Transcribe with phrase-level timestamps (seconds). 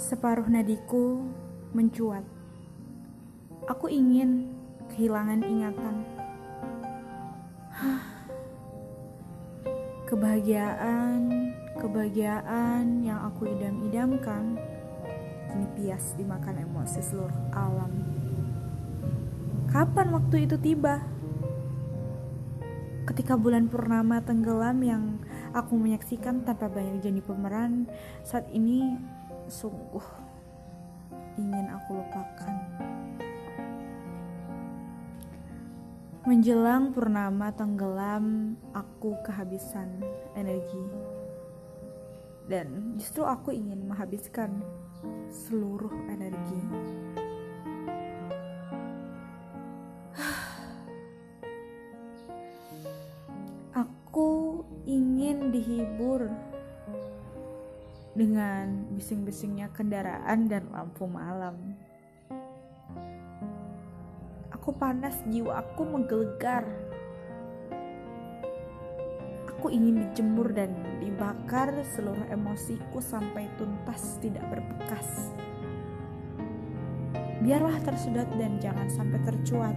[0.00, 1.28] Separuh nadiku
[1.76, 2.24] mencuat.
[3.68, 4.48] Aku ingin
[4.88, 5.96] kehilangan ingatan.
[10.08, 14.56] Kebahagiaan, kebahagiaan yang aku idam-idamkan
[15.52, 17.92] kini pias dimakan emosi seluruh alam.
[19.68, 21.04] Kapan waktu itu tiba?
[23.04, 25.20] Ketika bulan purnama tenggelam yang
[25.52, 27.84] aku menyaksikan tanpa banyak jadi pemeran,
[28.24, 28.96] saat ini
[29.50, 30.30] sungguh
[31.34, 32.54] ingin aku lupakan.
[36.22, 39.98] Menjelang purnama tenggelam, aku kehabisan
[40.38, 40.86] energi.
[42.46, 44.62] Dan justru aku ingin menghabiskan
[45.30, 46.62] seluruh energi.
[53.70, 56.26] Aku ingin dihibur
[58.14, 61.78] dengan bising-bisingnya kendaraan dan lampu malam.
[64.50, 66.66] Aku panas, jiwa aku menggelegar.
[69.56, 75.32] Aku ingin dijemur dan dibakar seluruh emosiku sampai tuntas tidak berbekas.
[77.40, 79.76] Biarlah tersedot dan jangan sampai tercuat.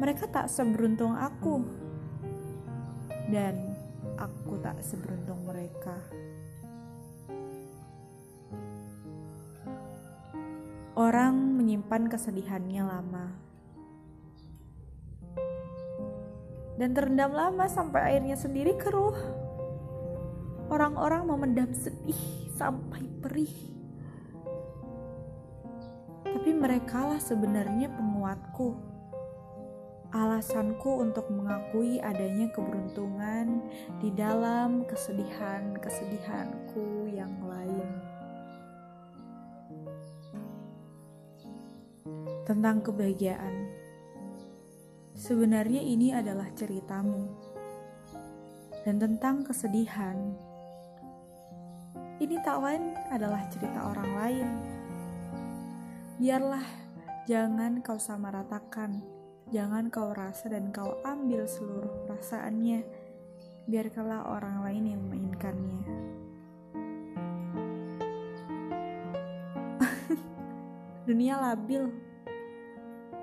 [0.00, 1.64] Mereka tak seberuntung aku,
[3.28, 3.56] dan
[4.16, 5.96] aku tak seberuntung mereka.
[11.00, 13.32] Orang menyimpan kesedihannya lama
[16.76, 19.16] dan terendam lama sampai airnya sendiri keruh.
[20.68, 23.48] Orang-orang memendam sedih sampai perih.
[26.20, 28.76] Tapi merekalah sebenarnya penguatku.
[30.12, 33.64] Alasanku untuk mengakui adanya keberuntungan
[34.04, 38.19] di dalam kesedihan-kesedihanku yang lain.
[42.50, 43.70] Tentang kebahagiaan.
[45.14, 47.30] Sebenarnya ini adalah ceritamu.
[48.82, 50.34] Dan tentang kesedihan.
[52.18, 54.48] Ini tak lain adalah cerita orang lain.
[56.18, 56.66] Biarlah
[57.30, 58.98] jangan kau samaratakan,
[59.54, 62.82] jangan kau rasa dan kau ambil seluruh perasaannya.
[63.70, 65.86] Biarkanlah orang lain yang memainkannya.
[71.06, 72.09] Dunia labil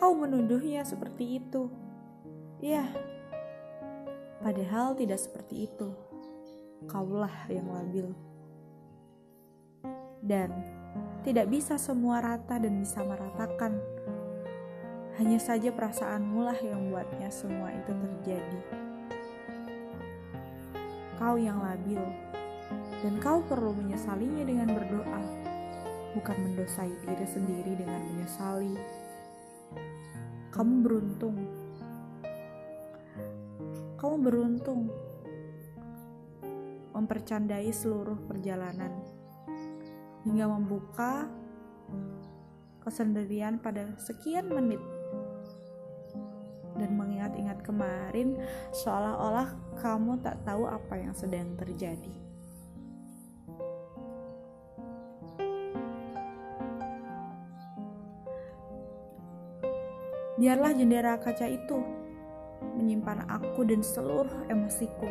[0.00, 1.68] Kau menuduhnya seperti itu.
[2.64, 2.88] Ya,
[4.40, 5.92] padahal tidak seperti itu.
[6.88, 8.08] Kaulah yang labil.
[10.24, 10.48] Dan
[11.20, 13.76] tidak bisa semua rata dan bisa meratakan.
[15.20, 18.60] Hanya saja perasaanmu lah yang membuatnya semua itu terjadi.
[21.20, 22.00] Kau yang labil,
[23.04, 25.20] dan kau perlu menyesalinya dengan berdoa,
[26.16, 28.72] bukan mendosai diri sendiri dengan menyesali
[30.60, 31.36] kamu beruntung.
[33.96, 34.92] Kamu beruntung
[36.92, 38.92] mempercandai seluruh perjalanan
[40.28, 41.32] hingga membuka
[42.84, 44.84] kesendirian pada sekian menit
[46.76, 48.36] dan mengingat-ingat kemarin
[48.76, 52.29] seolah-olah kamu tak tahu apa yang sedang terjadi.
[60.40, 61.84] Biarlah jendela kaca itu
[62.80, 65.04] menyimpan aku dan seluruh emosiku.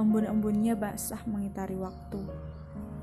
[0.00, 2.24] Embun-embunnya basah mengitari waktu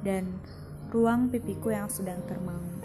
[0.00, 0.40] dan
[0.88, 2.80] ruang pipiku yang sedang termangu.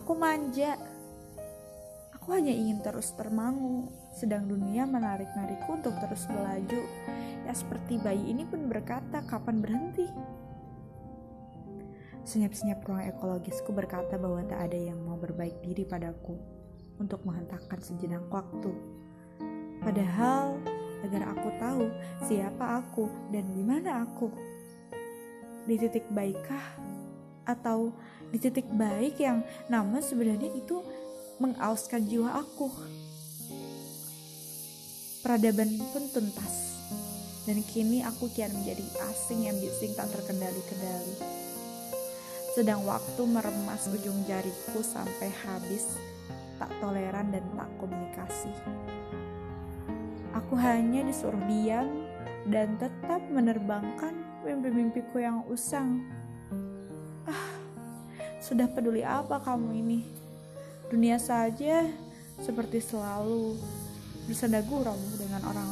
[0.00, 0.80] aku manja.
[2.16, 6.80] Aku hanya ingin terus termangu, sedang dunia menarik-narikku untuk terus melaju.
[7.44, 10.08] Ya seperti bayi ini pun berkata, kapan berhenti?
[12.22, 16.38] Senyap-senyap ruang ekologisku berkata bahwa tak ada yang mau berbaik diri padaku
[17.02, 18.70] untuk menghentakkan sejenak waktu.
[19.82, 20.54] Padahal
[21.02, 21.84] agar aku tahu
[22.30, 24.30] siapa aku dan di mana aku.
[25.66, 26.62] Di titik baikkah
[27.42, 27.90] atau
[28.30, 30.78] di titik baik yang nama sebenarnya itu
[31.42, 32.70] mengauskan jiwa aku.
[35.26, 36.86] Peradaban pun tuntas
[37.50, 41.41] dan kini aku kian menjadi asing yang bising tak terkendali-kendali
[42.52, 45.96] sedang waktu meremas ujung jariku sampai habis,
[46.60, 48.52] tak toleran dan tak komunikasi.
[50.36, 52.04] Aku hanya disuruh diam
[52.52, 54.12] dan tetap menerbangkan
[54.44, 56.04] mimpi-mimpiku yang usang.
[57.24, 57.56] Ah,
[58.36, 60.00] sudah peduli apa kamu ini?
[60.92, 61.88] Dunia saja
[62.36, 63.56] seperti selalu
[64.28, 65.68] bersenda gurau dengan orang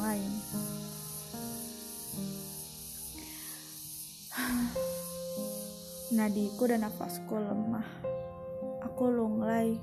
[6.21, 7.89] Nadiku dan nafasku lemah.
[8.85, 9.73] Aku lunglai.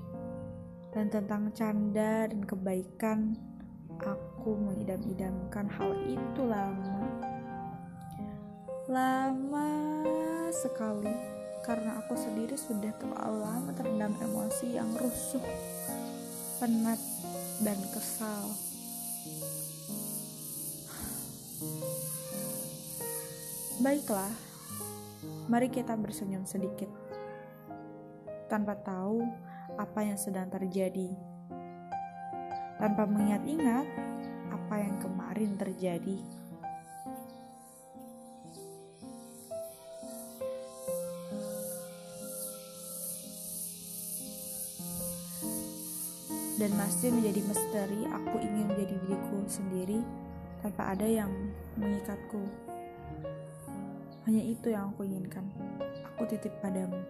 [0.95, 3.35] Dan tentang canda dan kebaikan,
[3.99, 7.03] aku mengidam-idamkan hal itu lama.
[8.87, 9.71] Lama
[10.55, 11.11] sekali
[11.67, 15.43] karena aku sendiri sudah terlalu lama terendam emosi yang rusuh,
[16.63, 17.03] penat,
[17.67, 18.55] dan kesal.
[23.83, 24.48] Baiklah,
[25.49, 26.93] mari kita bersenyum sedikit.
[28.53, 29.25] Tanpa tahu
[29.81, 31.09] apa yang sedang terjadi.
[32.77, 33.87] Tanpa mengingat-ingat
[34.53, 36.21] apa yang kemarin terjadi.
[46.59, 50.03] Dan masih menjadi misteri aku ingin menjadi diriku sendiri
[50.61, 51.31] tanpa ada yang
[51.79, 52.43] mengikatku.
[54.29, 55.49] Hanya itu yang aku inginkan.
[56.13, 57.01] Aku titip padamu.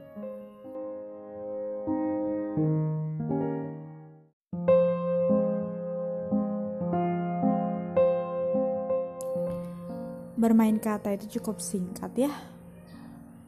[10.38, 12.30] Bermain kata itu cukup singkat ya.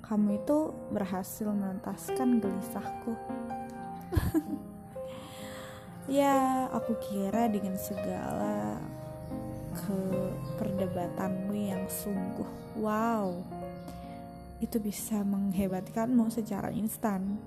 [0.02, 3.14] Kamu itu berhasil menuntaskan gelisahku.
[6.18, 8.82] ya, aku kira dengan segala
[9.70, 9.98] ke
[10.58, 13.59] perdebatanmu yang sungguh wow
[14.60, 17.40] itu bisa menghebatkanmu secara instan.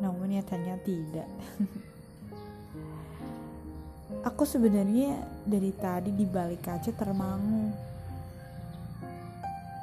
[0.00, 1.28] Namun nyatanya tidak.
[4.24, 7.76] Aku sebenarnya dari tadi di balik kaca termangu.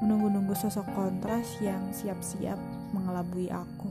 [0.01, 2.57] Menunggu-nunggu sosok kontras yang siap-siap
[2.89, 3.85] mengelabui aku.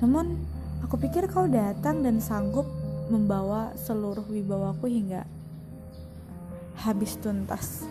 [0.00, 0.40] Namun,
[0.80, 2.64] aku pikir kau datang dan sanggup
[3.12, 5.28] membawa seluruh wibawaku hingga
[6.80, 7.84] habis tuntas.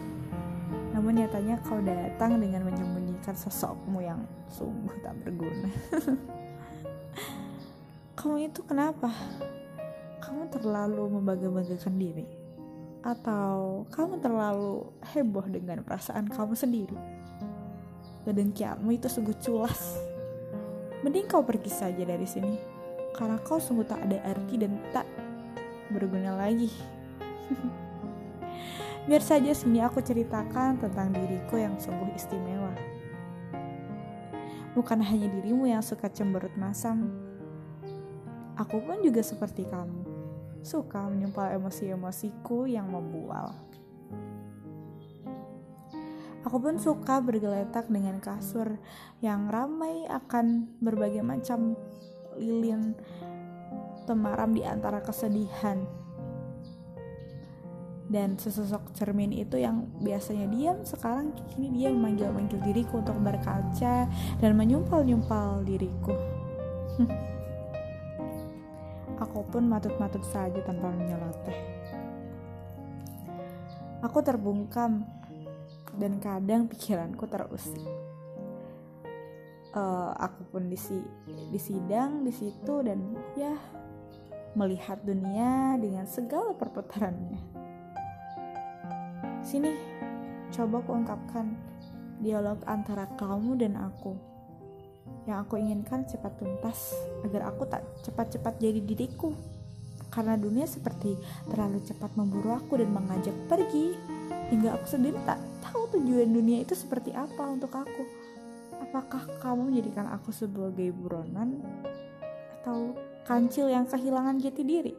[0.94, 5.70] Namun nyatanya kau datang dengan menyembunyikan sosokmu yang sungguh tak berguna.
[8.18, 9.10] kamu itu kenapa?
[10.22, 12.30] Kamu terlalu membangga-banggakan diri?
[13.02, 16.96] Atau kamu terlalu heboh dengan perasaan kamu sendiri?
[18.24, 19.98] Kedengkianmu itu sungguh culas.
[21.02, 22.56] Mending kau pergi saja dari sini.
[23.18, 25.10] Karena kau sungguh tak ada arti dan tak
[25.90, 26.70] berguna lagi.
[29.04, 32.72] Biar saja sini aku ceritakan tentang diriku yang sungguh istimewa.
[34.80, 37.12] Bukan hanya dirimu yang suka cemberut masam.
[38.56, 40.08] Aku pun juga seperti kamu.
[40.64, 43.52] Suka menyumpal emosi-emosiku yang membual.
[46.48, 48.80] Aku pun suka bergeletak dengan kasur
[49.20, 51.76] yang ramai akan berbagai macam
[52.40, 52.96] lilin
[54.08, 56.03] temaram di antara kesedihan
[58.14, 64.06] dan sesosok cermin itu yang biasanya diam sekarang kini dia memanggil-manggil diriku untuk berkaca
[64.38, 66.14] dan menyumpal-nyumpal diriku.
[69.24, 71.74] Aku pun matut-matut saja tanpa menyeloteh
[74.04, 75.08] aku terbungkam
[75.96, 77.80] dan kadang pikiranku terusik.
[79.74, 80.78] Uh, aku pun di
[81.50, 83.58] di sidang di situ dan ya
[84.54, 87.42] melihat dunia dengan segala perputarannya
[89.54, 89.70] Sini,
[90.50, 91.54] coba aku ungkapkan
[92.26, 94.18] dialog antara kamu dan aku.
[95.30, 96.90] Yang aku inginkan cepat tuntas
[97.22, 99.30] agar aku tak cepat-cepat jadi diriku.
[100.10, 101.14] Karena dunia seperti
[101.54, 103.94] terlalu cepat memburu aku dan mengajak pergi
[104.50, 108.10] hingga aku sendiri tak tahu tujuan dunia itu seperti apa untuk aku.
[108.82, 111.62] Apakah kamu menjadikan aku sebagai buronan
[112.58, 114.98] atau kancil yang kehilangan jati diri?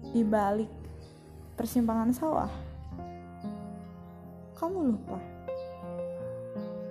[0.00, 0.72] Di balik
[1.60, 2.71] persimpangan sawah
[4.62, 5.18] kamu lupa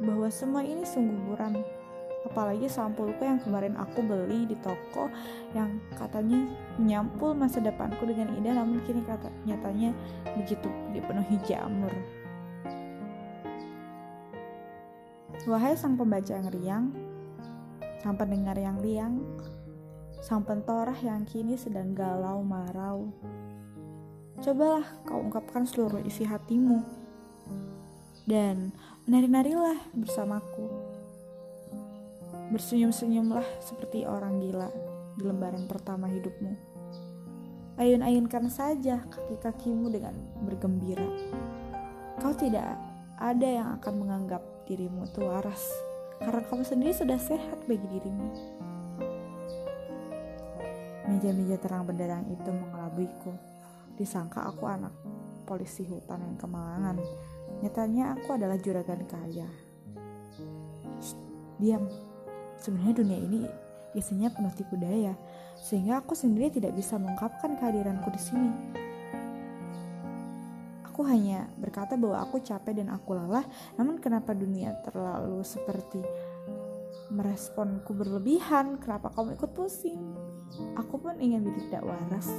[0.04, 1.56] bahwa semua ini sungguh buram.
[2.22, 5.10] Apalagi sampulku yang kemarin aku beli di toko
[5.58, 6.46] yang katanya
[6.78, 9.90] menyampul masa depanku dengan indah namun kini kata nyatanya
[10.38, 11.90] begitu dipenuhi jamur.
[15.50, 16.86] Wahai sang pembaca yang riang,
[18.06, 19.18] sang pendengar yang riang,
[20.22, 23.10] sang pentorah yang kini sedang galau marau.
[24.46, 27.01] Cobalah kau ungkapkan seluruh isi hatimu
[28.26, 28.74] dan
[29.10, 30.68] menari-narilah bersamaku.
[32.52, 34.70] Bersenyum-senyumlah seperti orang gila
[35.16, 36.54] di lembaran pertama hidupmu.
[37.80, 40.14] Ayun-ayunkan saja kaki-kakimu dengan
[40.44, 41.08] bergembira.
[42.20, 42.78] Kau tidak
[43.18, 45.64] ada yang akan menganggap dirimu itu waras,
[46.22, 48.30] karena kamu sendiri sudah sehat bagi dirimu.
[51.10, 53.34] Meja-meja terang benderang itu mengelabuiku.
[53.98, 54.94] Disangka aku anak
[55.52, 56.96] polisi hutan yang kemalangan
[57.62, 59.46] Nyatanya aku adalah juragan kaya.
[61.62, 61.86] diam.
[62.58, 63.42] Sebenarnya dunia ini
[63.94, 65.14] isinya penuh tipu daya,
[65.62, 68.52] sehingga aku sendiri tidak bisa mengungkapkan kehadiranku di sini.
[70.90, 73.46] Aku hanya berkata bahwa aku capek dan aku lelah,
[73.78, 76.02] namun kenapa dunia terlalu seperti
[77.14, 78.82] meresponku berlebihan?
[78.82, 80.02] Kenapa kamu ikut pusing?
[80.82, 82.30] Aku pun ingin tidak waras.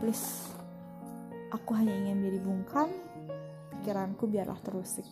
[0.00, 0.48] Please,
[1.52, 2.88] aku hanya ingin menjadi bungkam,
[3.76, 5.04] pikiranku biarlah terusik.